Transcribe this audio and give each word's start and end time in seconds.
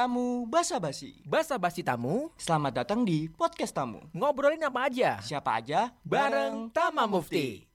Tamu 0.00 0.48
Basa 0.48 0.80
Basi. 0.80 1.20
Basa 1.28 1.60
basi 1.60 1.84
tamu, 1.84 2.32
Selamat 2.40 2.72
datang 2.72 3.04
di 3.04 3.28
podcast 3.28 3.68
tamu. 3.68 4.00
ngobrolin 4.16 4.56
apa 4.64 4.88
aja 4.88 5.20
Siapa 5.20 5.60
aja? 5.60 5.92
bareng 6.00 6.72
Tama 6.72 7.04
Mufti. 7.04 7.68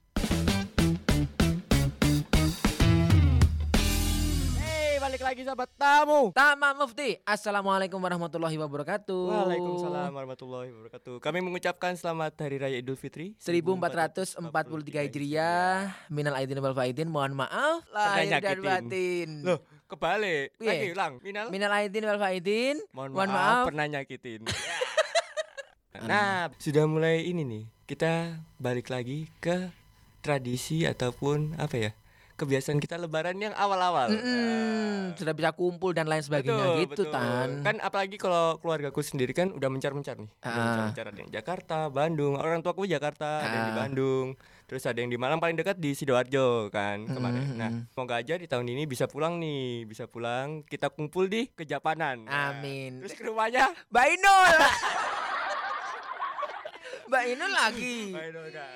Hey, 4.57 4.97
balik 4.97 5.21
lagi 5.21 5.45
sahabat 5.45 5.69
tamu. 5.77 6.33
Tama 6.33 6.73
Mufti. 6.73 7.21
Assalamualaikum 7.21 8.01
warahmatullahi 8.01 8.57
wabarakatuh. 8.57 9.21
Waalaikumsalam 9.45 10.09
warahmatullahi 10.09 10.73
wabarakatuh. 10.73 11.21
Kami 11.21 11.45
mengucapkan 11.45 11.93
selamat 11.93 12.41
Hari 12.41 12.57
Raya 12.57 12.77
Idul 12.81 12.97
Fitri 12.97 13.37
1443 13.37 14.41
Hijriah 15.05 15.93
Minal 16.09 16.41
Aidin 16.41 16.57
wal 16.57 16.73
Faidin 16.73 17.05
Mohon 17.05 17.45
maaf 17.45 17.85
Lahir 17.93 18.41
dan 18.41 18.57
batin 18.65 19.29
Loh, 19.45 19.61
kebalik. 19.85 20.53
Iya. 20.57 20.67
Lagi 20.67 20.87
ulang. 20.91 21.13
Minal. 21.21 21.45
Minal 21.49 21.71
Aidin 21.73 22.03
wal 22.03 22.17
Faidin 22.17 22.77
Mohon 22.91 23.29
maaf, 23.29 23.65
pernah 23.69 23.85
nyakitin. 23.87 24.41
nah, 26.09 26.51
sudah 26.57 26.85
mulai 26.85 27.23
ini 27.23 27.43
nih. 27.43 27.63
Kita 27.85 28.33
balik 28.57 28.89
lagi 28.89 29.29
ke 29.37 29.69
tradisi 30.19 30.83
ataupun 30.83 31.53
apa 31.55 31.77
ya? 31.77 31.91
Kebiasaan 32.35 32.83
kita 32.83 32.99
lebaran 32.99 33.39
yang 33.39 33.55
awal-awal. 33.55 34.11
Mm-mm, 34.11 35.15
Sudah 35.15 35.31
bisa 35.31 35.55
kumpul 35.55 35.95
dan 35.95 36.03
lain 36.03 36.19
sebagainya 36.19 36.83
gitu 36.83 37.07
Tan 37.07 37.63
Kan 37.63 37.79
apalagi 37.79 38.19
kalau 38.19 38.59
keluargaku 38.59 38.99
sendiri 38.99 39.31
kan 39.31 39.55
udah 39.55 39.71
mencar-mencar 39.71 40.19
nih. 40.19 40.27
Udah 40.27 40.43
Ah. 40.43 40.59
Mencar-mencar 40.59 41.05
ada 41.07 41.19
yang 41.23 41.31
Jakarta, 41.31 41.77
Bandung. 41.87 42.35
Orang 42.35 42.59
tuaku 42.59 42.83
Jakarta, 42.83 43.39
ada 43.39 43.55
yang 43.55 43.65
di 43.65 43.73
Ah. 43.73 43.79
Bandung. 43.79 44.27
Terus 44.65 44.81
ada 44.83 44.97
yang 44.97 45.07
di 45.07 45.17
Malang 45.17 45.37
paling 45.37 45.53
dekat 45.53 45.77
di 45.77 45.93
Sidoarjo 45.93 46.73
kan 46.73 47.05
Mm-mm. 47.05 47.13
kemarin. 47.13 47.43
Nah, 47.53 47.69
semoga 47.89 48.17
aja 48.17 48.33
di 48.33 48.49
tahun 48.49 48.65
ini 48.65 48.83
bisa 48.85 49.05
pulang 49.05 49.37
nih, 49.37 49.85
bisa 49.85 50.09
pulang. 50.09 50.65
Kita 50.65 50.89
kumpul 50.89 51.29
di 51.29 51.45
Kejapanan. 51.49 52.25
Nah, 52.25 52.49
Amin. 52.49 53.05
Terus 53.05 53.13
ke 53.13 53.23
rumahnya 53.23 53.69
Mbak 53.87 54.05
Inul 54.11 54.53
Mbak 57.05 57.23
Inul 57.29 57.51
lagi 57.53 57.97
Ayo, 58.17 58.41
udah. 58.49 58.69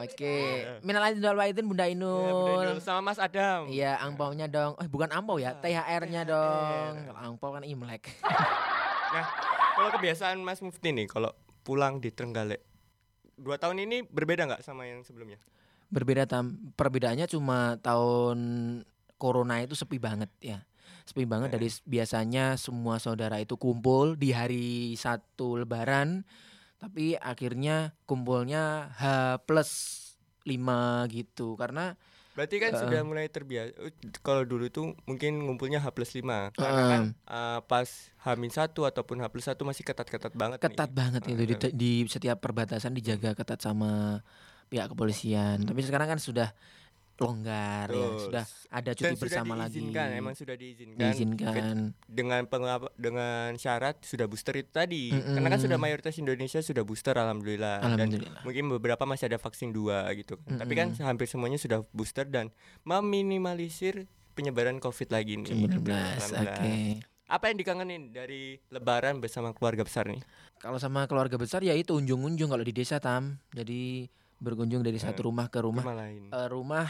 Oke 0.00 0.36
Minal 0.80 1.04
Aidin 1.04 1.20
wal 1.20 1.36
Faidin 1.36 1.68
Bunda 1.68 1.84
Bunda 1.84 1.92
Inul 1.92 2.64
Inul 2.64 2.80
sama 2.80 3.12
Mas 3.12 3.20
Adam. 3.20 3.68
Iya 3.68 4.00
angpaunya 4.00 4.48
dong 4.48 4.72
Eh 4.80 4.88
bukan 4.88 5.12
ampau 5.12 5.36
ya 5.36 5.52
THR-nya 5.52 6.24
dong 6.24 6.92
Kalau 7.12 7.20
angpau 7.20 7.52
kan 7.52 7.68
Imlek 7.68 8.08
Nah, 9.08 9.24
kalau 9.72 9.88
kebiasaan 9.94 10.36
Mas 10.40 10.60
Mufti 10.60 10.92
nih, 10.92 11.08
kalau 11.08 11.32
pulang 11.64 11.96
di 11.96 12.12
Trenggalek, 12.12 12.60
dua 13.38 13.56
tahun 13.56 13.86
ini 13.86 14.04
berbeda 14.04 14.44
nggak 14.50 14.62
sama 14.66 14.84
yang 14.84 15.06
sebelumnya? 15.06 15.38
Berbeda 15.88 16.28
tam 16.28 16.74
Perbedaannya 16.76 17.24
cuma 17.30 17.80
tahun 17.80 18.38
Corona 19.16 19.62
itu 19.64 19.72
sepi 19.78 19.96
banget 19.96 20.28
ya. 20.42 20.66
Sepi 21.08 21.24
banget 21.24 21.56
dari 21.56 21.72
biasanya 21.88 22.60
semua 22.60 23.00
saudara 23.00 23.40
itu 23.40 23.56
kumpul 23.56 24.18
di 24.18 24.36
hari 24.36 24.92
satu 24.98 25.56
lebaran 25.64 26.26
Tapi 26.78 27.18
akhirnya 27.18 27.96
kumpulnya 28.06 28.92
H 28.94 29.02
plus 29.48 29.70
5 30.46 31.08
gitu. 31.10 31.58
Karena 31.58 31.98
Berarti 32.38 32.62
kan 32.62 32.70
sudah 32.70 33.02
mulai 33.02 33.26
terbiasa. 33.26 33.74
Kalau 34.22 34.46
dulu 34.46 34.70
itu 34.70 34.94
mungkin 35.10 35.42
ngumpulnya 35.42 35.82
H 35.82 35.90
plus 35.90 36.14
5 36.14 36.54
Karena 36.54 36.82
kan 36.86 37.02
uh, 37.26 37.58
pas 37.66 37.90
H-1 38.22 38.70
ataupun 38.70 39.18
H 39.18 39.26
plus 39.26 39.50
1 39.50 39.58
masih 39.58 39.82
ketat-ketat 39.82 40.38
banget 40.38 40.62
ketat 40.62 40.86
nih. 40.86 40.94
banget 40.94 41.22
itu 41.26 41.42
di, 41.42 41.54
di 41.74 41.92
setiap 42.06 42.38
perbatasan 42.38 42.94
dijaga 42.94 43.34
ketat 43.34 43.58
sama 43.58 44.22
pihak 44.70 44.86
kepolisian. 44.94 45.66
Tapi 45.66 45.82
sekarang 45.82 46.14
kan 46.14 46.20
sudah 46.22 46.54
longgar 47.20 47.86
ya, 47.88 48.08
sudah 48.20 48.44
ada 48.68 48.90
cuti 48.92 49.02
Dan 49.02 49.12
sudah 49.12 49.22
bersama 49.24 49.54
lagi. 49.54 49.74
diizinkan, 49.74 50.08
emang 50.12 50.34
sudah 50.34 50.54
diizinkan. 50.54 50.98
Diizinkan. 51.02 51.76
Dengan 52.04 52.42
pengapa- 52.44 52.94
dengan 52.94 53.52
syarat 53.54 53.98
sudah 54.00 54.24
booster 54.24 54.54
itu 54.56 54.68
tadi. 54.68 55.10
Karena 55.10 55.48
kan 55.48 55.58
sudah 55.58 55.76
mayoritas 55.76 56.14
Indonesia 56.14 56.60
sudah 56.60 56.80
booster 56.80 57.12
alhamdulillah. 57.12 57.80
Alhamdulillah. 57.80 58.38
Dan 58.38 58.46
mungkin 58.46 58.64
beberapa 58.70 59.02
masih 59.02 59.26
ada 59.26 59.36
vaksin 59.36 59.70
dua 59.70 60.06
gitu 60.12 60.38
kan. 60.38 60.58
Tapi 60.58 60.72
kan 60.72 60.88
hampir 61.00 61.26
semuanya 61.26 61.56
sudah 61.56 61.82
booster 61.90 62.24
dan 62.24 62.54
meminimalisir 63.12 64.06
penyebaran 64.32 64.78
Covid 64.78 65.08
lagi 65.08 65.34
nih. 65.34 65.50
19. 65.58 65.74
Oke. 65.74 65.90
Alhamdulillah. 65.90 67.02
Apa 67.28 67.44
yang 67.46 67.58
dikangenin 67.58 68.02
dari 68.08 68.56
lebaran 68.68 69.18
bersama 69.18 69.50
keluarga 69.50 69.82
besar 69.82 70.06
nih? 70.06 70.22
Kalau 70.56 70.76
sama 70.76 71.04
keluarga 71.04 71.34
besar 71.34 71.60
ya 71.60 71.72
itu 71.72 71.92
unjung-unjung 71.92 72.48
kalau 72.48 72.62
di 72.62 72.70
desa 72.70 72.96
Tam. 72.96 73.36
Jadi 73.50 74.08
berkunjung 74.38 74.80
dari 74.80 74.96
satu 74.96 75.26
rumah 75.26 75.46
ke 75.46 75.58
rumah 75.58 75.82
Rumah 75.82 75.98
lain. 75.98 76.22
eh, 76.30 76.46
rumah 76.46 76.86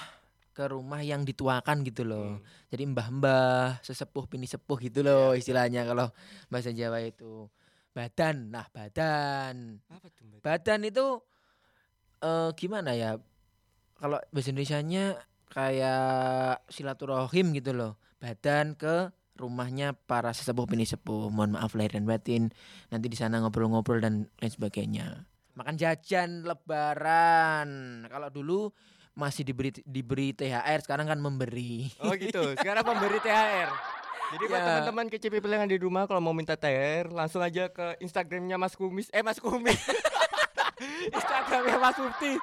ke 0.59 0.67
rumah 0.67 0.99
yang 1.07 1.23
dituakan 1.23 1.87
gitu 1.87 2.03
Hmm. 2.03 2.11
loh. 2.11 2.31
Jadi 2.67 2.83
mbah-mbah, 2.91 3.79
sesepuh 3.87 4.27
pini 4.27 4.51
sepuh 4.51 4.75
gitu 4.83 5.07
loh 5.07 5.39
istilahnya 5.39 5.87
kalau 5.87 6.11
bahasa 6.51 6.75
Jawa 6.75 6.99
itu. 6.99 7.47
Badan, 7.95 8.51
nah 8.51 8.67
badan. 8.75 9.79
Apa 9.87 10.11
tuh 10.11 10.27
Mbak? 10.27 10.43
Badan 10.43 10.81
itu 10.83 11.07
eh 12.19 12.51
gimana 12.59 12.91
ya? 12.99 13.23
Kalau 13.95 14.19
bahasa 14.35 14.51
Indonesianya 14.51 15.15
kayak 15.51 16.67
silaturahim 16.67 17.55
gitu 17.55 17.71
loh. 17.71 17.95
Badan 18.19 18.75
ke 18.75 19.15
rumahnya 19.39 19.95
para 19.95 20.35
sesepuh 20.35 20.67
bini 20.67 20.83
sepuh. 20.83 21.31
Mohon 21.31 21.59
maaf 21.59 21.79
lahir 21.79 21.95
dan 21.95 22.03
batin. 22.03 22.51
Nanti 22.91 23.07
di 23.07 23.15
sana 23.15 23.39
ngobrol-ngobrol 23.39 24.03
dan 24.03 24.27
lain 24.43 24.51
sebagainya. 24.51 25.23
Makan 25.55 25.75
jajan 25.75 26.47
lebaran. 26.47 27.71
Kalau 28.07 28.31
dulu 28.31 28.71
masih 29.19 29.43
diberi 29.43 29.75
diberi 29.83 30.31
THR, 30.31 30.79
sekarang 30.81 31.11
kan 31.11 31.19
memberi. 31.19 31.91
Oh 31.99 32.15
gitu. 32.15 32.55
Sekarang 32.55 32.87
pemberi 32.87 33.19
THR. 33.19 33.71
Jadi 34.29 34.45
buat 34.45 34.55
Ya. 34.55 34.67
teman-teman 34.71 35.07
kecil 35.09 35.31
yang 35.35 35.65
ada 35.65 35.73
di 35.73 35.81
rumah 35.81 36.05
kalau 36.05 36.21
mau 36.21 36.31
minta 36.31 36.55
THR 36.55 37.11
langsung 37.11 37.43
aja 37.43 37.67
ke 37.67 37.99
Instagramnya 37.99 38.55
Mas 38.55 38.79
Kumis. 38.79 39.11
Eh 39.11 39.25
Mas 39.25 39.41
Kumis. 39.41 39.75
Instagramnya 41.11 41.79
Mas 41.81 41.97
Mufti. 41.99 42.39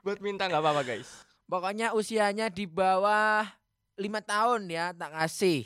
Buat 0.00 0.18
minta 0.18 0.48
nggak 0.48 0.58
apa-apa 0.58 0.82
guys. 0.82 1.22
Pokoknya 1.46 1.92
usianya 1.92 2.50
di 2.50 2.66
bawah 2.66 3.46
lima 3.94 4.18
tahun 4.18 4.66
ya 4.66 4.90
tak 4.90 5.14
kasih. 5.14 5.64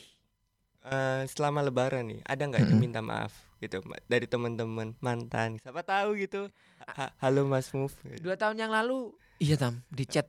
Eh, 0.83 1.23
selama 1.31 1.63
Lebaran 1.63 2.11
nih 2.11 2.21
ada 2.27 2.43
nggak 2.43 2.61
yang 2.61 2.77
minta 2.77 2.99
maaf 2.99 3.31
gitu 3.57 3.79
dari 4.05 4.27
teman-teman 4.27 4.99
mantan. 4.99 5.63
Siapa 5.63 5.81
tahu 5.81 6.19
gitu. 6.19 6.51
Ha- 6.83 7.15
Halo 7.17 7.47
Mas 7.47 7.71
Muf. 7.71 7.95
Dua 8.19 8.35
tahun 8.35 8.59
yang 8.59 8.75
lalu 8.75 9.15
Iya 9.39 9.55
Tam 9.55 9.83
Di 9.87 10.03
chat 10.03 10.27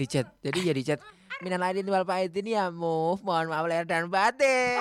Di 0.00 0.08
chat. 0.08 0.32
Jadi 0.40 0.64
ya 0.64 0.72
di 0.72 0.80
chat. 0.80 0.96
Minal 1.44 1.68
aidin 1.68 1.84
wal 1.92 2.08
faidin 2.08 2.48
ya 2.48 2.72
move. 2.72 3.20
Mohon 3.20 3.52
maaf 3.52 3.68
lahir 3.68 3.84
dan 3.84 4.08
batin. 4.08 4.80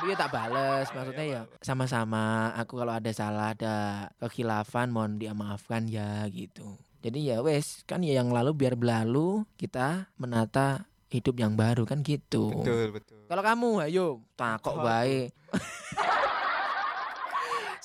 Tapi 0.00 0.08
ya 0.08 0.16
tak 0.16 0.32
bales 0.32 0.88
Maksudnya 0.96 1.24
ya. 1.28 1.42
Sama-sama. 1.60 2.56
Aku 2.56 2.80
kalau 2.80 2.96
ada 2.96 3.12
salah 3.12 3.52
Ada 3.52 4.08
kekhilafan 4.16 4.88
Mohon 4.88 5.20
dimaafkan 5.20 5.84
ya 5.92 6.24
gitu. 6.32 6.80
Jadi 7.04 7.28
ya 7.28 7.44
wes 7.44 7.84
Kan 7.84 8.00
ya 8.00 8.16
yang 8.16 8.32
lalu 8.32 8.56
biar 8.56 8.80
berlalu 8.80 9.44
Kita 9.60 10.08
menata 10.16 10.88
hidup 11.12 11.36
yang 11.36 11.52
baru 11.52 11.84
kan 11.84 12.00
gitu. 12.00 12.48
Betul 12.48 12.96
betul. 12.96 13.28
Kalau 13.28 13.44
kamu 13.44 13.92
ayo. 13.92 14.24
Takok 14.40 14.80
baik 14.80 15.36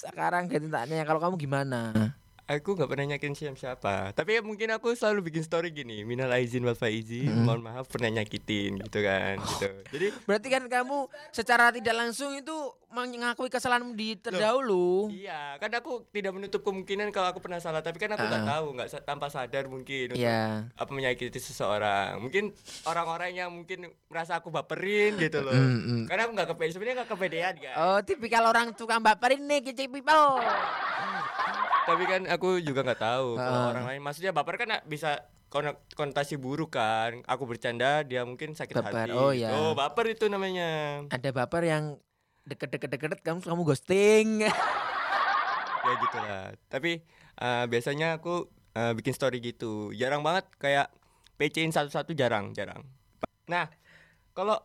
Sekarang 0.07 0.47
ganti 0.47 0.71
tanya 0.71 1.03
Kalau 1.03 1.19
kamu 1.19 1.35
gimana 1.35 2.15
Aku 2.45 2.77
nggak 2.77 2.85
pernah 2.85 3.05
nyakitin 3.09 3.33
siapa 3.33 3.57
siapa. 3.57 3.95
Tapi 4.13 4.37
ya 4.37 4.41
mungkin 4.45 4.69
aku 4.69 4.93
selalu 4.93 5.33
bikin 5.33 5.41
story 5.41 5.73
gini. 5.73 6.05
Minal 6.05 6.29
aizin 6.29 6.61
wal 6.61 6.77
faizin. 6.77 7.33
Mohon 7.41 7.61
maaf 7.65 7.89
pernah 7.89 8.21
nyakitin 8.21 8.85
gitu 8.85 8.99
kan. 9.01 9.41
Gitu. 9.41 9.69
Jadi 9.89 10.07
Berarti 10.29 10.47
kan 10.53 10.63
kamu 10.69 11.09
secara 11.33 11.73
tidak 11.73 11.95
langsung 11.97 12.37
itu 12.37 12.53
mengakui 12.93 13.49
kesalahanmu 13.51 13.91
di 13.97 14.15
terdahulu. 14.15 15.11
Iya, 15.11 15.59
kan 15.59 15.67
aku 15.75 16.07
tidak 16.15 16.31
menutup 16.31 16.63
kemungkinan 16.63 17.11
kalau 17.11 17.35
aku 17.35 17.43
pernah 17.43 17.59
salah, 17.59 17.83
tapi 17.83 17.99
kan 17.99 18.15
aku 18.15 18.23
nggak 18.23 18.47
tahu, 18.47 18.65
nggak 18.77 18.89
tanpa 19.03 19.27
sadar 19.27 19.67
mungkin 19.67 20.15
untuk 20.15 20.23
Iya. 20.23 20.71
apa 20.71 20.91
menyakiti 20.95 21.35
seseorang. 21.35 22.23
Mungkin 22.23 22.55
orang-orang 22.87 23.35
yang 23.35 23.49
mungkin 23.51 23.91
merasa 24.07 24.39
aku 24.39 24.47
baperin 24.47 25.19
gitu 25.19 25.43
loh. 25.43 25.51
Mm, 25.51 25.79
mm. 25.81 26.01
Karena 26.07 26.21
aku 26.29 26.31
nggak 26.39 26.49
kepedean, 26.55 26.71
sebenarnya 26.71 26.95
nggak 27.03 27.11
kepedean 27.11 27.55
kan. 27.59 27.75
Oh, 27.75 27.99
tipikal 27.99 28.43
orang 28.47 28.71
tukang 28.71 29.03
baperin 29.03 29.43
nih 29.43 29.59
kicik 29.59 29.91
people. 29.91 30.39
Tapi 31.85 32.03
kan 32.09 32.21
aku 32.25 32.59
juga 32.65 32.81
nggak 32.81 33.01
tahu 33.01 33.27
kalau 33.37 33.61
orang 33.71 33.85
lain. 33.85 34.01
Maksudnya 34.01 34.31
baper 34.33 34.57
kan 34.57 34.81
bisa 34.89 35.21
kon- 35.53 35.77
konotasi 35.93 36.35
buruk 36.35 36.73
kan. 36.73 37.21
Aku 37.29 37.45
bercanda, 37.45 38.01
dia 38.01 38.25
mungkin 38.25 38.57
sakit 38.57 38.73
Baper, 38.73 39.07
hati. 39.07 39.13
oh 39.13 39.31
iya. 39.31 39.53
Oh 39.53 39.77
baper 39.77 40.17
itu 40.17 40.25
namanya. 40.25 41.01
Ada 41.13 41.29
baper 41.29 41.63
yang 41.69 41.83
deket-deket-deket 42.45 43.21
kamu 43.21 43.39
kamu 43.45 43.61
ghosting. 43.65 44.27
ya 45.85 45.93
gitu 46.01 46.17
lah 46.17 46.45
tapi 46.67 46.91
eh, 47.37 47.65
biasanya 47.69 48.17
aku 48.17 48.49
eh, 48.73 48.93
bikin 48.97 49.13
story 49.13 49.37
gitu 49.41 49.93
jarang 49.93 50.25
banget 50.25 50.49
kayak 50.57 50.89
PC-in 51.37 51.69
satu-satu 51.69 52.17
jarang 52.17 52.51
jarang 52.57 52.81
nah 53.45 53.69
kalau 54.33 54.57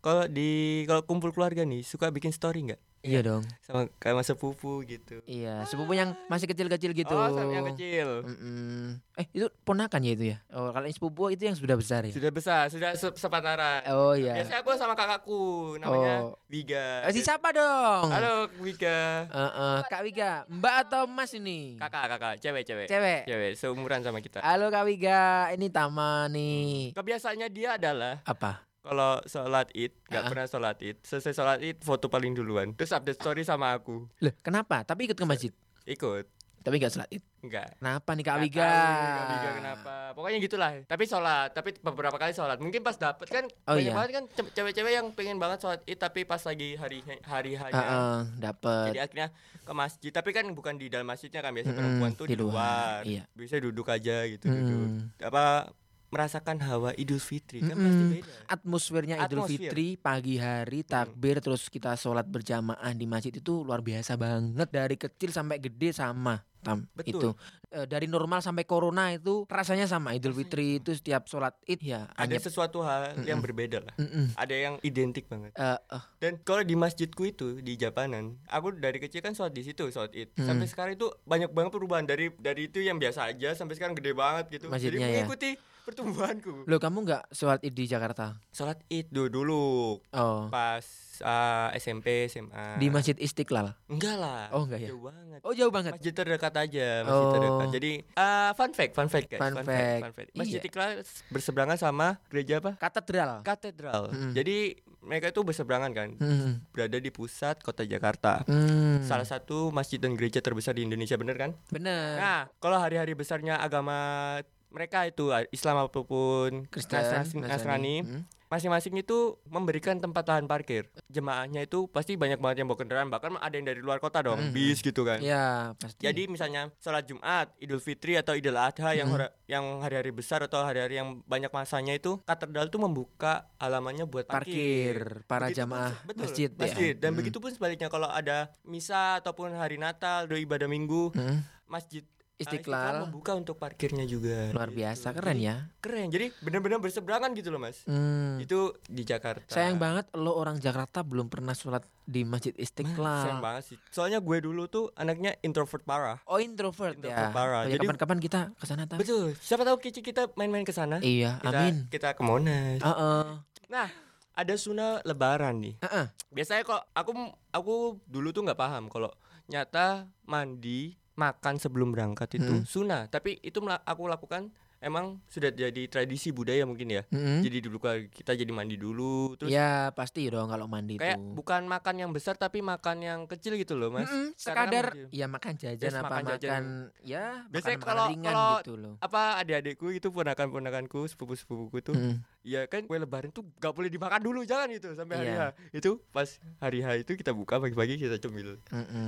kalau 0.00 0.30
di 0.30 0.82
kalau 0.86 1.02
kumpul 1.04 1.34
keluarga 1.34 1.66
nih 1.66 1.82
suka 1.82 2.14
bikin 2.14 2.30
story 2.30 2.70
nggak 2.70 2.80
Iya 3.00 3.24
dong. 3.24 3.48
sama 3.64 3.88
kayak 3.96 4.12
masa 4.20 4.36
sepupu 4.36 4.84
gitu. 4.84 5.24
Iya, 5.24 5.64
sepupu 5.64 5.96
yang 5.96 6.12
masih 6.28 6.44
kecil-kecil 6.44 6.92
gitu. 6.92 7.16
Oh, 7.16 7.32
sama 7.32 7.48
yang 7.48 7.64
kecil. 7.72 8.28
Mm-mm. 8.28 9.00
Eh, 9.16 9.24
itu 9.32 9.48
ponakan 9.64 10.04
ya 10.04 10.12
itu 10.12 10.24
ya? 10.36 10.38
Oh, 10.52 10.68
kalau 10.68 10.84
yang 10.84 10.92
sepupu 10.92 11.32
itu 11.32 11.48
yang 11.48 11.56
sudah 11.56 11.80
besar 11.80 12.04
ya? 12.04 12.12
Sudah 12.12 12.28
besar, 12.28 12.68
sudah 12.68 12.92
se 12.92 13.08
sepantaran. 13.16 13.88
Oh 13.88 14.12
iya. 14.12 14.36
Biasanya 14.36 14.60
aku 14.60 14.76
sama 14.76 14.92
kakakku 14.92 15.40
namanya 15.80 16.28
Oh. 16.28 16.36
Wiga. 16.52 17.08
Eh, 17.08 17.12
si 17.16 17.24
siapa 17.24 17.48
dong? 17.56 18.12
Halo 18.12 18.52
Wiga. 18.60 19.24
Eh, 19.32 19.48
eh, 19.48 19.78
Kak 19.88 20.02
Wiga, 20.04 20.44
Mbak 20.52 20.74
atau 20.84 21.02
Mas 21.08 21.32
ini? 21.32 21.80
Kakak, 21.80 22.04
kakak, 22.04 22.34
cewek, 22.36 22.68
cewek. 22.68 22.84
Cewek. 22.84 23.24
Cewek, 23.24 23.50
seumuran 23.56 24.04
sama 24.04 24.20
kita. 24.20 24.44
Halo 24.44 24.68
Kak 24.68 24.84
Wiga, 24.84 25.48
ini 25.56 25.72
Tama 25.72 26.28
nih. 26.28 26.92
Kebiasaannya 26.92 27.48
dia 27.48 27.80
adalah 27.80 28.20
Apa? 28.28 28.69
Kalau 28.80 29.20
sholat 29.24 29.68
id 29.72 29.92
nggak 30.04 30.22
Ah. 30.22 30.28
pernah 30.28 30.46
sholat 30.46 30.76
id 30.80 30.96
selesai 31.00 31.32
sholat 31.32 31.58
id 31.60 31.78
foto 31.78 32.06
paling 32.06 32.32
duluan 32.32 32.72
terus 32.72 32.90
update 32.90 33.14
story 33.14 33.42
sama 33.42 33.72
aku 33.72 34.08
Loh, 34.18 34.32
kenapa? 34.38 34.80
Tapi 34.82 35.04
ikut 35.04 35.14
ke 35.14 35.24
masjid. 35.24 35.52
ikut 35.84 36.24
Tapi 36.60 36.76
gak 36.76 36.92
sholat 36.92 37.08
id. 37.08 37.24
enggak 37.40 37.72
Kenapa 37.74 38.10
nih 38.12 38.20
Kak 38.22 38.36
Wiga? 38.38 38.60
tahu 38.62 39.00
Kak 39.00 39.26
Wiga 39.30 39.50
kenapa 39.54 39.94
pokoknya 40.12 40.38
gitulah 40.38 40.72
tapi 40.84 41.04
sholat 41.04 41.48
tapi 41.50 41.72
beberapa 41.78 42.12
kali 42.14 42.32
sholat 42.32 42.56
mungkin 42.56 42.80
pas 42.80 42.92
dapet 42.94 43.26
kan 43.26 43.44
Oh, 43.64 43.72
banyak 43.74 43.80
iya. 43.82 43.92
banget 43.94 44.10
kan 44.14 44.24
ce- 44.30 44.52
cewek-cewek 44.54 44.92
yang 44.92 45.08
pengen 45.10 45.36
banget 45.36 45.56
sholat 45.58 45.80
id 45.82 45.96
tapi 45.96 46.20
pas 46.22 46.36
lagi 46.38 46.76
hari 46.76 47.00
hari 47.22 47.52
Heeh, 47.52 47.72
hanya 47.72 48.28
dapet. 48.38 48.92
jadi 48.92 49.00
akhirnya 49.02 49.28
ke 49.58 49.72
masjid 49.72 50.10
tapi 50.10 50.30
kan 50.30 50.44
bukan 50.50 50.76
di 50.76 50.86
dalam 50.86 51.04
masjidnya 51.06 51.40
kan 51.40 51.48
biasa 51.50 51.64
Mm-mm, 51.66 51.78
perempuan 51.78 52.12
tuh 52.12 52.24
di 52.24 52.30
di 52.30 52.36
luar, 52.38 52.52
luar, 52.52 53.00
iya. 53.04 53.24
bisa 53.30 53.56
duduk 53.56 53.86
aja 53.86 54.24
gitu 54.26 54.44
duduk 54.46 54.88
Mm. 55.00 55.00
apa 55.22 55.72
merasakan 56.10 56.58
hawa 56.60 56.90
idul 56.94 57.22
fitri 57.22 57.62
kan 57.62 57.74
Mm-mm. 57.74 57.86
pasti 57.86 58.04
beda 58.12 58.32
Atmosfernya 58.50 59.16
Idul 59.22 59.46
Atmosfer. 59.46 59.70
Fitri 59.70 59.86
pagi 59.94 60.36
hari 60.36 60.82
takbir 60.82 61.38
terus 61.38 61.70
kita 61.70 61.94
sholat 61.94 62.26
berjamaah 62.26 62.92
di 62.92 63.06
masjid 63.06 63.30
itu 63.30 63.62
luar 63.62 63.80
biasa 63.80 64.18
banget 64.18 64.68
dari 64.68 64.98
kecil 64.98 65.30
sampai 65.30 65.62
gede 65.62 65.94
sama 65.94 66.42
tam 66.60 66.84
Betul. 66.92 67.08
itu 67.08 67.30
Eh, 67.70 67.86
dari 67.86 68.10
normal 68.10 68.42
sampai 68.42 68.66
corona 68.66 69.14
itu 69.14 69.46
rasanya 69.46 69.86
sama 69.86 70.10
Idul 70.10 70.34
Rasanya 70.34 70.42
Fitri 70.42 70.82
itu 70.82 70.90
setiap 70.90 71.30
sholat 71.30 71.54
id 71.70 71.78
ya 71.86 72.10
ada 72.18 72.34
sesuatu 72.34 72.82
hal 72.82 73.14
yang 73.22 73.38
Mm-mm. 73.38 73.46
berbeda 73.46 73.78
lah 73.78 73.94
Mm-mm. 73.94 74.34
ada 74.34 74.54
yang 74.58 74.74
identik 74.82 75.30
banget 75.30 75.54
Eh, 75.54 75.78
eh, 75.78 76.02
Dan 76.18 76.42
kalau 76.42 76.66
di 76.66 76.74
masjidku 76.74 77.30
itu 77.30 77.62
di 77.62 77.78
Japanan, 77.78 78.42
aku 78.50 78.74
dari 78.74 78.98
kecil 78.98 79.22
kan 79.22 79.38
sholat 79.38 79.54
di 79.54 79.62
situ, 79.62 79.86
sholat 79.86 80.10
id. 80.18 80.34
Hmm. 80.34 80.50
Sampai 80.50 80.66
sekarang 80.66 80.92
itu 80.98 81.14
banyak 81.22 81.54
banget 81.54 81.70
perubahan 81.70 82.10
dari 82.10 82.34
dari 82.42 82.66
itu 82.66 82.82
yang 82.82 82.98
biasa 82.98 83.30
aja 83.30 83.54
sampai 83.54 83.78
sekarang 83.78 83.94
gede 83.94 84.18
banget 84.18 84.50
gitu. 84.50 84.66
Masjidnya 84.66 85.06
Jadi 85.06 85.54
ya? 85.54 85.54
Pertumbuhanku. 85.90 86.64
Loh 86.64 86.78
kamu 86.78 86.98
nggak 87.02 87.22
sholat 87.30 87.60
id 87.60 87.72
di 87.72 87.84
Jakarta? 87.84 88.38
Sholat 88.48 88.78
id 88.86 89.10
dulu, 89.10 89.28
dulu 89.28 89.64
Oh 90.12 90.46
pas 90.48 90.82
uh, 91.20 91.68
SMP, 91.74 92.26
SMA. 92.26 92.76
di 92.76 92.86
Masjid 92.88 93.14
Istiqlal. 93.14 93.74
Enggak 93.86 94.16
lah. 94.16 94.48
Oh, 94.50 94.64
enggak 94.64 94.80
ya? 94.80 94.88
Jauh 94.90 95.02
banget. 95.02 95.40
Oh 95.42 95.52
jauh 95.52 95.68
banget. 95.68 95.92
Masjid 95.94 96.12
terdekat 96.12 96.54
aja, 96.54 96.88
masjid 97.02 97.20
Oh. 97.20 97.32
terdekat. 97.32 97.66
Jadi 97.72 97.92
uh, 98.14 98.50
fun 98.54 98.70
fact, 98.70 98.92
fun 98.92 99.08
fact 99.08 99.26
guys, 99.28 99.40
Fun 99.40 99.54
fact. 99.60 100.30
Masjid 100.32 100.56
Iya. 100.56 100.60
Istiqlal 100.60 100.90
berseberangan 101.28 101.76
sama 101.76 102.18
gereja 102.26 102.58
apa? 102.58 102.74
Katedral. 102.76 103.42
Katedral. 103.42 104.02
Mm. 104.10 104.32
Jadi 104.32 104.56
mereka 105.00 105.28
itu 105.28 105.40
berseberangan 105.40 105.90
kan, 105.90 106.08
Hmm. 106.14 106.60
berada 106.70 106.94
di 106.94 107.08
pusat 107.08 107.56
kota 107.58 107.82
Jakarta. 107.82 108.44
Hmm. 108.44 109.00
salah 109.00 109.24
satu 109.24 109.72
masjid 109.72 109.96
dan 109.96 110.12
gereja 110.12 110.38
terbesar 110.38 110.76
di 110.76 110.84
Indonesia 110.84 111.16
bener 111.16 111.34
kan? 111.34 111.50
Bener. 111.68 112.20
Nah, 112.20 112.40
kalau 112.58 112.76
hari-hari 112.76 113.16
besarnya 113.16 113.56
agama 113.56 114.36
mereka 114.70 115.04
itu 115.04 115.28
Islam 115.50 115.84
apa 115.84 116.00
pun 116.00 116.64
Kristen, 116.70 117.02
Nasrani, 117.02 117.42
Nasrani, 117.42 117.96
Hmm. 118.00 118.22
masing-masing 118.46 118.98
itu 118.98 119.38
memberikan 119.46 119.94
tempat 119.94 120.26
lahan 120.26 120.46
parkir. 120.46 120.90
Jemaahnya 121.06 121.62
itu 121.62 121.86
pasti 121.86 122.14
banyak 122.14 122.38
banget 122.38 122.62
yang 122.62 122.68
bawa 122.70 122.78
kendaraan, 122.78 123.06
bahkan 123.06 123.34
ada 123.36 123.54
yang 123.54 123.62
dari 123.62 123.78
luar 123.78 123.98
kota 123.98 124.22
dong, 124.22 124.38
Mhm. 124.38 124.50
bis 124.50 124.78
gitu 124.78 125.02
kan. 125.02 125.18
Ya 125.18 125.74
pasti. 125.78 126.02
Jadi 126.02 126.26
misalnya 126.26 126.70
sholat 126.78 127.06
Jumat, 127.06 127.54
Idul 127.58 127.78
Fitri 127.78 128.14
atau 128.14 128.34
Idul 128.34 128.58
Adha 128.58 128.90
yang 128.90 129.06
Mhm. 129.06 129.14
hora- 129.14 129.32
yang 129.46 129.64
hari-hari 129.78 130.10
besar 130.10 130.42
atau 130.42 130.62
hari-hari 130.62 130.98
yang 130.98 131.22
banyak 131.24 131.50
masanya 131.50 131.94
itu 131.94 132.18
katedral 132.22 132.66
tuh 132.66 132.78
membuka 132.80 133.46
halamannya 133.58 134.06
buat 134.06 134.26
parkir. 134.26 134.98
parkir 134.98 135.26
para 135.26 135.46
Begitupun 135.46 135.58
jamaah 135.62 135.90
se- 135.92 136.06
betul, 136.06 136.22
masjid, 136.22 136.50
ya. 136.50 136.58
masjid. 136.58 136.94
Dan 136.94 137.10
Hmm. 137.10 137.18
begitu 137.22 137.38
pun 137.38 137.50
sebaliknya 137.50 137.86
kalau 137.86 138.06
ada 138.06 138.50
misa 138.62 139.18
ataupun 139.18 139.50
hari 139.52 139.78
Natal, 139.78 140.26
doa 140.26 140.38
ibadah 140.38 140.66
minggu, 140.66 141.10
Hmm. 141.12 141.42
masjid 141.66 142.02
uh, 142.40 142.42
Istiqlal 142.42 142.94
membuka 143.04 143.32
untuk 143.32 143.54
parkirnya 143.54 144.02
juga. 144.02 144.48
luar 144.50 144.66
gitu. 144.66 144.80
biasa 144.80 145.12
keren 145.12 145.36
ya. 145.36 145.68
Keren. 145.78 146.08
Jadi 146.08 146.32
benar-benar 146.40 146.80
berseberangan 146.80 147.30
gitu 147.32 147.48
loh, 147.48 147.60
Mas. 147.60 147.84
Hmm. 147.84 148.40
Itu 148.40 148.80
di 148.82 149.04
Jakarta. 149.04 149.44
Sayang 149.46 149.76
banget 149.76 150.08
lo 150.12 150.32
orang 150.32 150.56
Jakarta 150.56 151.00
belum 151.00 151.28
pernah 151.28 151.52
sholat 151.52 151.84
di 152.02 152.24
Masjid 152.24 152.50
Sayang 152.50 152.64
Istiqlal. 152.64 153.38
banget 153.38 153.62
sih. 153.66 153.76
Soalnya 153.90 154.18
gue 154.18 154.38
dulu 154.40 154.64
tuh 154.66 154.88
anaknya 154.94 155.36
introvert 155.40 155.84
parah. 155.84 156.16
Oh 156.24 156.36
introvert, 156.36 156.96
Introvert 156.96 157.28
ya. 157.28 157.30
parah. 157.30 157.60
Oh, 157.60 157.68
ya, 157.68 157.76
Jadi- 157.76 157.84
kapan-kapan 157.84 158.18
kita 158.18 158.40
ke 158.50 158.64
sana. 158.64 158.88
Betul. 158.88 159.36
Siapa 159.36 159.62
tahu 159.62 159.76
Kici 159.76 160.00
kita 160.00 160.32
main-main 160.34 160.64
ke 160.64 160.72
sana. 160.72 160.96
Iya, 160.98 161.36
Kita, 161.38 161.52
amin. 161.54 161.74
Kita 161.86 162.08
ke 162.16 162.22
Monas. 162.24 162.80
Heeh. 162.80 163.24
Nah, 163.68 163.88
ada 164.32 164.54
sunnah 164.56 165.04
lebaran 165.04 165.60
nih. 165.60 165.74
Heeh. 165.78 166.06
Biasanya 166.30 166.64
kok 166.64 166.82
aku 166.90 167.12
aku 167.50 167.74
dulu 168.04 168.30
tuh 168.30 168.42
nggak 168.42 168.56
paham 168.56 168.88
kalau 168.88 169.12
nyata 169.46 170.06
mandi 170.24 170.94
makan 171.20 171.60
sebelum 171.60 171.92
berangkat 171.92 172.40
itu 172.40 172.48
Hmm. 172.48 172.64
sunnah. 172.64 173.02
Tapi 173.06 173.36
itu 173.44 173.60
aku 173.84 174.08
lakukan 174.08 174.48
emang 174.80 175.20
sudah 175.26 175.48
jadi 175.48 175.82
tradisi 175.86 176.28
budaya 176.30 176.64
mungkin 176.64 176.88
ya. 176.90 177.02
Mm-mm. 177.06 177.40
Jadi 177.40 177.58
dulu 177.60 177.76
kita 178.08 178.32
jadi 178.32 178.48
mandi 178.48 178.74
dulu 178.74 179.36
terus 179.36 179.48
Ya 179.48 179.92
pasti 179.92 180.24
dong 180.26 180.48
kalau 180.48 180.64
mandi 180.66 180.96
kayak 180.96 181.14
itu. 181.14 181.32
bukan 181.32 181.64
makan 181.64 181.94
yang 181.98 182.10
besar 182.10 182.34
tapi 182.34 182.60
makan 182.60 182.96
yang 182.98 183.20
kecil 183.26 183.54
gitu 183.54 183.76
loh, 183.76 183.88
Mas. 183.90 184.08
Karena 184.08 184.32
sekadar 184.34 184.84
mungkin- 184.90 185.08
ya 185.12 185.26
makan 185.26 185.52
jajan 185.54 185.84
Yes, 185.84 185.94
apa 185.94 186.02
makan 186.02 186.16
makan, 186.18 186.32
jajan. 186.34 186.62
ya 186.98 187.24
Biasanya 187.46 187.76
makanan 187.76 187.84
kalau- 187.86 188.08
ringan 188.08 188.32
kalau- 188.32 188.58
gitu 188.58 188.74
loh. 188.74 188.94
Apa 188.98 189.20
adik-adikku 189.38 189.86
itu 189.90 190.08
ponakan-ponakanku, 190.08 191.00
sepupu-sepupuku 191.06 191.78
tuh 191.82 191.94
Mm. 191.94 192.16
Ya 192.40 192.64
kan 192.64 192.80
kue 192.82 192.96
lebaran 192.96 193.28
tuh 193.28 193.44
gak 193.54 193.68
boleh 193.70 193.86
dimakan 193.86 194.16
dulu 194.18 194.40
jangan 194.42 194.72
itu 194.72 194.88
sampai 194.90 195.12
hari 195.14 195.28
Iya. 195.30 195.52
H. 195.52 195.76
Itu 195.76 196.00
pas 196.08 196.24
hari 196.58 196.80
H 196.80 196.96
itu 196.98 197.12
kita 197.14 197.30
buka 197.30 197.60
pagi-pagi 197.60 198.00
kita 198.00 198.16
cemil. 198.16 198.56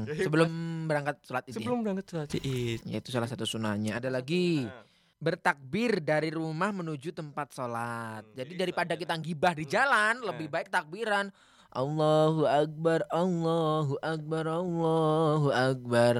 Sebelum 0.05 0.51
berangkat 0.85 1.17
sholat 1.23 1.45
id 1.45 1.51
ya? 1.51 1.57
Sebelum 1.57 1.79
berangkat 1.81 2.07
sholat 2.07 2.29
Id. 2.31 2.81
Ya 2.85 2.99
itu 2.99 3.09
salah 3.09 3.25
satu 3.25 3.45
sunahnya. 3.45 3.97
Ada 3.97 4.13
lagi 4.13 4.69
Nah, 4.69 4.85
bertakbir 5.23 6.03
dari 6.03 6.35
rumah 6.35 6.75
menuju 6.75 7.15
tempat 7.15 7.55
sholat. 7.55 8.27
Hmm, 8.27 8.35
Jadi 8.35 8.53
jadi 8.53 8.61
daripada 8.67 8.99
kita 8.99 9.15
gibah 9.23 9.55
di 9.55 9.63
Hmm. 9.63 9.71
jalan, 9.71 10.15
Nah. 10.19 10.27
lebih 10.35 10.51
baik 10.51 10.67
takbiran. 10.67 11.31
Allahu 11.73 12.45
akbar, 12.45 13.01
Allahu 13.09 13.97
akbar, 14.03 14.45
Allahu 14.45 15.49
akbar. 15.49 16.15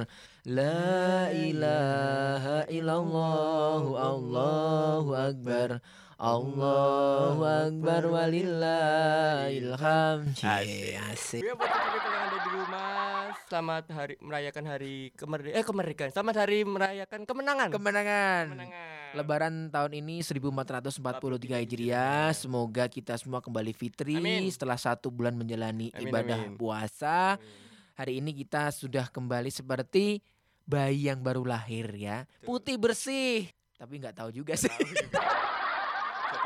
La 0.49 1.29
ilaha 1.29 2.65
illallah, 2.65 3.83
Allahu 3.93 5.11
akbar. 5.13 5.69
Allahu 6.17 7.43
akbar 7.43 8.01
walillahil 8.07 9.77
hamd. 9.77 10.33
Asik. 10.33 10.41
Cie, 10.41 10.97
Asik. 11.11 11.41
Ya 11.45 11.53
buat 11.53 11.69
kita 11.69 12.09
yang 12.09 12.23
ada 12.25 12.37
di 12.39 12.49
rumah, 12.49 13.12
selamat 13.53 13.85
hari 13.93 14.15
merayakan 14.17 14.65
hari 14.65 15.13
kemerdekaan. 15.13 15.61
Eh 15.61 15.61
kemerdekaan. 15.61 16.09
Selamat 16.09 16.35
hari 16.41 16.65
merayakan 16.65 17.21
kemenangan. 17.21 17.69
Kemenangan. 17.69 18.45
kemenangan. 18.49 19.13
Lebaran 19.13 19.53
tahun 19.69 19.91
ini 20.01 20.25
1443 20.25 21.61
Hijriah. 21.61 22.33
Semoga 22.33 22.89
kita 22.89 23.13
semua 23.21 23.45
kembali 23.45 23.69
fitri 23.77 24.17
Amin. 24.17 24.49
setelah 24.49 24.73
satu 24.73 25.13
bulan 25.13 25.37
menjalani 25.37 25.93
Amin, 25.93 26.09
ibadah 26.09 26.49
amin. 26.49 26.57
puasa. 26.57 27.37
Amin. 27.37 27.93
Hari 27.93 28.13
ini 28.25 28.33
kita 28.33 28.73
sudah 28.73 29.05
kembali 29.13 29.53
seperti 29.53 30.17
bayi 30.65 31.13
yang 31.13 31.21
baru 31.21 31.45
lahir 31.45 31.93
ya. 31.93 32.25
Putih 32.41 32.81
bersih. 32.81 33.53
Tapi 33.77 34.01
nggak 34.01 34.17
tahu 34.17 34.33
juga 34.33 34.57
sih. 34.57 34.73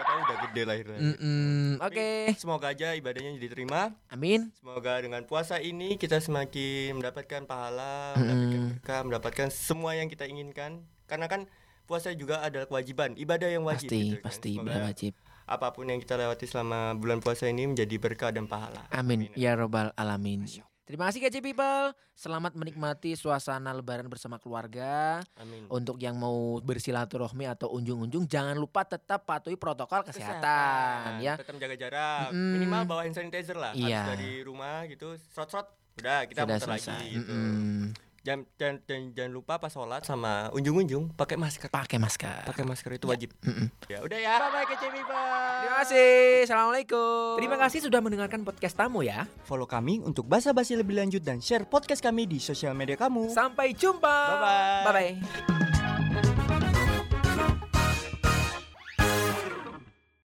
Tahu 0.08 0.20
udah 0.24 0.38
gede 0.48 0.62
lahirnya. 0.64 1.00
Mm-mm, 1.04 1.84
Oke. 1.84 2.32
Semoga 2.40 2.72
aja 2.72 2.96
ibadahnya 2.96 3.36
diterima. 3.36 3.92
Amin. 4.08 4.56
Semoga 4.56 5.04
dengan 5.04 5.28
puasa 5.28 5.60
ini 5.60 6.00
kita 6.00 6.24
semakin 6.24 6.96
mendapatkan 6.96 7.44
pahala, 7.44 8.16
Mm-mm. 8.16 8.24
mendapatkan 8.24 8.62
berkah, 8.72 9.02
mendapatkan 9.04 9.48
semua 9.52 10.00
yang 10.00 10.08
kita 10.08 10.24
inginkan. 10.24 10.88
Karena 11.12 11.28
kan 11.28 11.52
puasa 11.84 12.16
juga 12.16 12.40
adalah 12.40 12.72
kewajiban, 12.72 13.20
ibadah 13.20 13.52
yang 13.52 13.68
wajib. 13.68 13.92
Pasti, 13.92 14.00
gitu 14.00 14.16
kan. 14.20 14.24
pasti 14.24 14.50
Semoga 14.56 14.64
ibadah 14.64 14.84
wajib. 14.88 15.12
Apa 15.48 15.68
pun 15.72 15.88
yang 15.88 16.00
kita 16.00 16.16
lewati 16.20 16.44
selama 16.48 16.96
bulan 16.96 17.20
puasa 17.24 17.48
ini 17.48 17.68
menjadi 17.68 17.96
berkah 18.00 18.32
dan 18.32 18.48
pahala. 18.48 18.88
Amin. 18.92 19.32
Ya 19.36 19.56
robbal 19.56 19.92
alamin. 19.96 20.48
Terima 20.88 21.12
kasih 21.12 21.20
KC 21.20 21.44
People. 21.44 21.91
Selamat 22.15 22.56
menikmati 22.56 23.12
suasana 23.20 23.75
lebaran 23.75 24.08
bersama 24.08 24.39
keluarga. 24.39 25.20
Amin. 25.36 25.67
Untuk 25.67 26.00
yang 26.00 26.15
mau 26.15 26.63
bersilaturahmi 26.63 27.44
atau 27.44 27.75
unjung-unjung 27.75 28.24
jangan 28.24 28.56
lupa 28.56 28.88
tetap 28.88 29.27
patuhi 29.27 29.60
protokol 29.60 30.08
kesehatan, 30.08 31.20
ya. 31.20 31.36
Tetap 31.36 31.60
jaga 31.60 31.75
jarak. 31.75 32.32
Mm-mm. 32.32 32.51
Minimal 32.56 32.82
bawa 32.88 33.03
hand 33.03 33.20
sanitizer 33.20 33.60
lah. 33.60 33.75
Iya. 33.75 34.00
Habis 34.00 34.12
dari 34.15 34.32
rumah 34.48 34.88
gitu, 34.88 35.12
serot-serot, 35.36 35.67
udah 36.00 36.24
kita 36.24 36.39
Sudah 36.48 36.56
muter 36.56 36.67
selesai. 36.72 36.96
lagi 36.96 37.08
gitu. 37.20 37.36
Mm-mm. 37.36 38.07
Jangan, 38.27 38.43
jangan, 38.60 38.77
jangan, 38.84 39.05
jangan 39.15 39.31
lupa 39.31 39.53
pas 39.55 39.72
sholat 39.72 40.03
sama 40.03 40.51
unjung-unjung 40.51 41.15
pakai 41.15 41.39
masker. 41.39 41.72
Pakai 41.72 41.96
masker. 41.96 42.43
Pakai 42.43 42.67
masker 42.67 43.00
itu 43.00 43.07
wajib. 43.07 43.31
Mm-mm. 43.39 43.72
Ya 43.88 44.03
udah 44.03 44.19
ya. 44.19 44.36
Bye 44.36 44.51
bye 44.51 44.65
kece 44.67 44.88
Terima 44.91 45.75
kasih. 45.79 46.12
Assalamualaikum. 46.43 47.39
Terima 47.39 47.55
kasih 47.55 47.79
sudah 47.88 48.03
mendengarkan 48.03 48.43
podcast 48.43 48.75
tamu 48.75 49.07
ya. 49.07 49.31
Follow 49.48 49.63
kami 49.63 50.03
untuk 50.03 50.27
basa-basi 50.27 50.75
lebih 50.75 51.00
lanjut 51.00 51.24
dan 51.24 51.39
share 51.39 51.63
podcast 51.63 52.03
kami 52.03 52.27
di 52.27 52.43
sosial 52.43 52.75
media 52.75 53.00
kamu. 53.00 53.31
Sampai 53.31 53.72
jumpa. 53.72 54.03
Bye-bye. 54.12 54.84
Bye 54.84 54.91
bye. 54.91 55.67